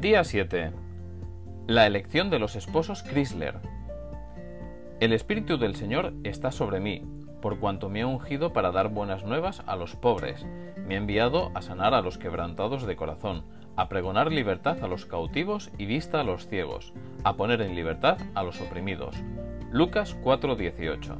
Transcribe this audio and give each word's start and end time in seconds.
Día 0.00 0.24
7. 0.24 0.72
La 1.66 1.86
elección 1.86 2.30
de 2.30 2.38
los 2.38 2.56
esposos 2.56 3.02
Chrysler. 3.02 3.56
El 4.98 5.12
Espíritu 5.12 5.58
del 5.58 5.76
Señor 5.76 6.14
está 6.24 6.52
sobre 6.52 6.80
mí, 6.80 7.02
por 7.42 7.58
cuanto 7.60 7.90
me 7.90 8.00
ha 8.00 8.06
ungido 8.06 8.54
para 8.54 8.72
dar 8.72 8.88
buenas 8.88 9.24
nuevas 9.24 9.62
a 9.66 9.76
los 9.76 9.96
pobres, 9.96 10.46
me 10.86 10.94
ha 10.94 10.96
enviado 10.96 11.50
a 11.54 11.60
sanar 11.60 11.92
a 11.92 12.00
los 12.00 12.16
quebrantados 12.16 12.86
de 12.86 12.96
corazón, 12.96 13.44
a 13.76 13.90
pregonar 13.90 14.32
libertad 14.32 14.82
a 14.82 14.88
los 14.88 15.04
cautivos 15.04 15.70
y 15.76 15.84
vista 15.84 16.22
a 16.22 16.24
los 16.24 16.48
ciegos, 16.48 16.94
a 17.22 17.36
poner 17.36 17.60
en 17.60 17.74
libertad 17.74 18.16
a 18.34 18.42
los 18.42 18.58
oprimidos. 18.62 19.14
Lucas 19.70 20.16
4:18. 20.22 21.18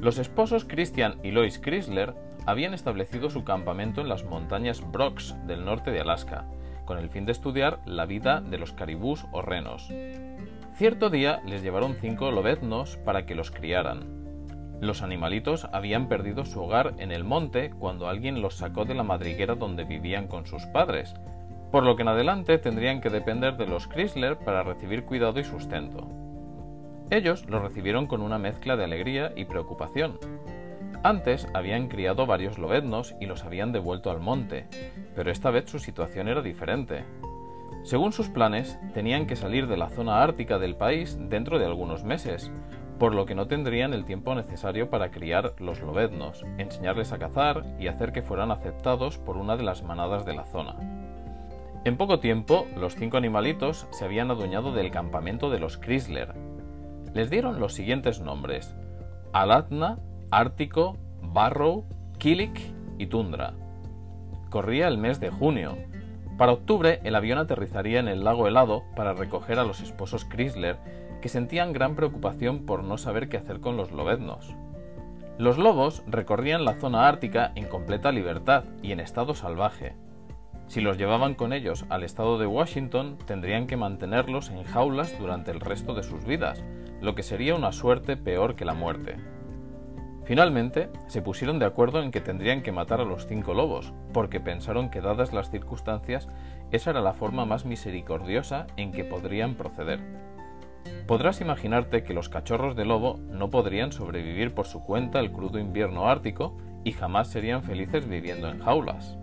Los 0.00 0.18
esposos 0.18 0.64
Christian 0.64 1.20
y 1.22 1.30
Lois 1.30 1.60
Chrysler 1.60 2.12
habían 2.44 2.74
establecido 2.74 3.30
su 3.30 3.44
campamento 3.44 4.00
en 4.00 4.08
las 4.08 4.24
montañas 4.24 4.82
Brooks 4.90 5.36
del 5.46 5.64
norte 5.64 5.92
de 5.92 6.00
Alaska, 6.00 6.44
con 6.86 6.98
el 6.98 7.10
fin 7.10 7.26
de 7.26 7.32
estudiar 7.32 7.80
la 7.84 8.06
vida 8.06 8.40
de 8.40 8.56
los 8.56 8.72
caribús 8.72 9.26
o 9.32 9.42
renos. 9.42 9.92
Cierto 10.76 11.10
día 11.10 11.42
les 11.44 11.62
llevaron 11.62 11.96
cinco 12.00 12.30
lobeznos 12.30 12.96
para 12.96 13.26
que 13.26 13.34
los 13.34 13.50
criaran. 13.50 14.24
Los 14.80 15.02
animalitos 15.02 15.66
habían 15.72 16.08
perdido 16.08 16.44
su 16.44 16.62
hogar 16.62 16.94
en 16.98 17.12
el 17.12 17.24
monte 17.24 17.70
cuando 17.70 18.08
alguien 18.08 18.40
los 18.40 18.54
sacó 18.54 18.84
de 18.84 18.94
la 18.94 19.02
madriguera 19.02 19.54
donde 19.54 19.84
vivían 19.84 20.28
con 20.28 20.46
sus 20.46 20.64
padres, 20.66 21.14
por 21.72 21.82
lo 21.82 21.96
que 21.96 22.02
en 22.02 22.08
adelante 22.08 22.58
tendrían 22.58 23.00
que 23.00 23.10
depender 23.10 23.56
de 23.56 23.66
los 23.66 23.88
Chrysler 23.88 24.38
para 24.38 24.62
recibir 24.62 25.04
cuidado 25.04 25.40
y 25.40 25.44
sustento. 25.44 26.08
Ellos 27.10 27.46
los 27.48 27.62
recibieron 27.62 28.06
con 28.06 28.20
una 28.20 28.38
mezcla 28.38 28.76
de 28.76 28.84
alegría 28.84 29.32
y 29.36 29.44
preocupación. 29.44 30.18
Antes 31.06 31.46
habían 31.54 31.86
criado 31.86 32.26
varios 32.26 32.58
lobeznos 32.58 33.14
y 33.20 33.26
los 33.26 33.44
habían 33.44 33.70
devuelto 33.70 34.10
al 34.10 34.18
monte, 34.18 34.66
pero 35.14 35.30
esta 35.30 35.52
vez 35.52 35.70
su 35.70 35.78
situación 35.78 36.26
era 36.26 36.42
diferente. 36.42 37.04
Según 37.84 38.12
sus 38.12 38.28
planes, 38.28 38.76
tenían 38.92 39.28
que 39.28 39.36
salir 39.36 39.68
de 39.68 39.76
la 39.76 39.88
zona 39.88 40.24
ártica 40.24 40.58
del 40.58 40.74
país 40.74 41.16
dentro 41.28 41.60
de 41.60 41.64
algunos 41.64 42.02
meses, 42.02 42.50
por 42.98 43.14
lo 43.14 43.24
que 43.24 43.36
no 43.36 43.46
tendrían 43.46 43.94
el 43.94 44.04
tiempo 44.04 44.34
necesario 44.34 44.90
para 44.90 45.12
criar 45.12 45.54
los 45.60 45.80
lobeznos, 45.80 46.44
enseñarles 46.58 47.12
a 47.12 47.18
cazar 47.18 47.62
y 47.78 47.86
hacer 47.86 48.10
que 48.10 48.22
fueran 48.22 48.50
aceptados 48.50 49.16
por 49.16 49.36
una 49.36 49.56
de 49.56 49.62
las 49.62 49.84
manadas 49.84 50.24
de 50.26 50.34
la 50.34 50.44
zona. 50.46 50.74
En 51.84 51.96
poco 51.96 52.18
tiempo, 52.18 52.66
los 52.76 52.96
cinco 52.96 53.16
animalitos 53.16 53.86
se 53.92 54.04
habían 54.04 54.32
adueñado 54.32 54.72
del 54.72 54.90
campamento 54.90 55.50
de 55.50 55.60
los 55.60 55.78
Chrysler. 55.78 56.34
Les 57.14 57.30
dieron 57.30 57.60
los 57.60 57.74
siguientes 57.74 58.20
nombres: 58.20 58.74
Alatna, 59.32 60.00
Ártico, 60.30 60.96
Barrow, 61.22 61.84
Kilik 62.18 62.60
y 62.98 63.06
Tundra. 63.06 63.54
Corría 64.50 64.88
el 64.88 64.98
mes 64.98 65.20
de 65.20 65.30
junio. 65.30 65.76
Para 66.36 66.52
octubre 66.52 67.00
el 67.04 67.14
avión 67.14 67.38
aterrizaría 67.38 68.00
en 68.00 68.08
el 68.08 68.24
lago 68.24 68.46
helado 68.46 68.82
para 68.94 69.14
recoger 69.14 69.58
a 69.58 69.64
los 69.64 69.80
esposos 69.80 70.24
Chrysler, 70.24 70.78
que 71.20 71.28
sentían 71.28 71.72
gran 71.72 71.94
preocupación 71.94 72.66
por 72.66 72.84
no 72.84 72.98
saber 72.98 73.28
qué 73.28 73.36
hacer 73.36 73.60
con 73.60 73.76
los 73.76 73.92
lobeznos. 73.92 74.54
Los 75.38 75.58
lobos 75.58 76.02
recorrían 76.06 76.64
la 76.64 76.74
zona 76.74 77.08
ártica 77.08 77.52
en 77.54 77.66
completa 77.66 78.10
libertad 78.10 78.64
y 78.82 78.92
en 78.92 79.00
estado 79.00 79.34
salvaje. 79.34 79.94
Si 80.66 80.80
los 80.80 80.98
llevaban 80.98 81.34
con 81.34 81.52
ellos 81.52 81.84
al 81.90 82.02
estado 82.02 82.38
de 82.38 82.46
Washington, 82.46 83.18
tendrían 83.26 83.66
que 83.66 83.76
mantenerlos 83.76 84.50
en 84.50 84.64
jaulas 84.64 85.16
durante 85.18 85.52
el 85.52 85.60
resto 85.60 85.94
de 85.94 86.02
sus 86.02 86.24
vidas, 86.24 86.64
lo 87.00 87.14
que 87.14 87.22
sería 87.22 87.54
una 87.54 87.72
suerte 87.72 88.16
peor 88.16 88.56
que 88.56 88.64
la 88.64 88.74
muerte. 88.74 89.16
Finalmente, 90.26 90.90
se 91.06 91.22
pusieron 91.22 91.60
de 91.60 91.66
acuerdo 91.66 92.02
en 92.02 92.10
que 92.10 92.20
tendrían 92.20 92.62
que 92.62 92.72
matar 92.72 93.00
a 93.00 93.04
los 93.04 93.28
cinco 93.28 93.54
lobos, 93.54 93.92
porque 94.12 94.40
pensaron 94.40 94.90
que 94.90 95.00
dadas 95.00 95.32
las 95.32 95.50
circunstancias, 95.50 96.28
esa 96.72 96.90
era 96.90 97.00
la 97.00 97.12
forma 97.12 97.44
más 97.44 97.64
misericordiosa 97.64 98.66
en 98.76 98.90
que 98.90 99.04
podrían 99.04 99.54
proceder. 99.54 100.00
Podrás 101.06 101.40
imaginarte 101.40 102.02
que 102.02 102.12
los 102.12 102.28
cachorros 102.28 102.74
de 102.74 102.84
lobo 102.84 103.18
no 103.30 103.50
podrían 103.50 103.92
sobrevivir 103.92 104.52
por 104.52 104.66
su 104.66 104.82
cuenta 104.82 105.20
el 105.20 105.30
crudo 105.30 105.60
invierno 105.60 106.08
ártico 106.08 106.56
y 106.82 106.90
jamás 106.90 107.28
serían 107.28 107.62
felices 107.62 108.08
viviendo 108.08 108.48
en 108.48 108.58
jaulas. 108.58 109.16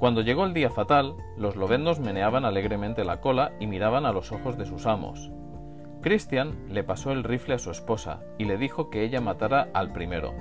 Cuando 0.00 0.22
llegó 0.22 0.44
el 0.44 0.54
día 0.54 0.70
fatal, 0.70 1.14
los 1.36 1.54
lobeznos 1.54 2.00
meneaban 2.00 2.44
alegremente 2.44 3.04
la 3.04 3.20
cola 3.20 3.52
y 3.60 3.68
miraban 3.68 4.04
a 4.04 4.12
los 4.12 4.32
ojos 4.32 4.58
de 4.58 4.66
sus 4.66 4.86
amos, 4.86 5.30
Christian 6.00 6.54
le 6.68 6.84
pasó 6.84 7.10
el 7.10 7.24
rifle 7.24 7.54
a 7.54 7.58
su 7.58 7.70
esposa 7.72 8.20
y 8.38 8.44
le 8.44 8.56
dijo 8.56 8.88
que 8.88 9.02
ella 9.02 9.20
matara 9.20 9.68
al 9.74 9.92
primero. 9.92 10.32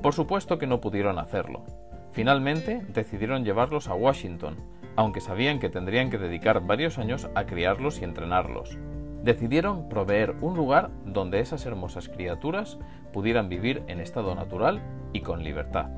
Por 0.00 0.14
supuesto 0.14 0.58
que 0.58 0.68
no 0.68 0.80
pudieron 0.80 1.18
hacerlo. 1.18 1.64
Finalmente 2.12 2.86
decidieron 2.94 3.44
llevarlos 3.44 3.88
a 3.88 3.94
Washington, 3.94 4.56
aunque 4.94 5.20
sabían 5.20 5.58
que 5.58 5.68
tendrían 5.68 6.08
que 6.08 6.18
dedicar 6.18 6.64
varios 6.64 6.98
años 6.98 7.28
a 7.34 7.46
criarlos 7.46 8.00
y 8.00 8.04
entrenarlos. 8.04 8.78
Decidieron 9.24 9.88
proveer 9.88 10.36
un 10.40 10.54
lugar 10.54 10.90
donde 11.04 11.40
esas 11.40 11.66
hermosas 11.66 12.08
criaturas 12.08 12.78
pudieran 13.12 13.48
vivir 13.48 13.82
en 13.88 14.00
estado 14.00 14.36
natural 14.36 14.80
y 15.12 15.20
con 15.20 15.42
libertad. 15.42 15.90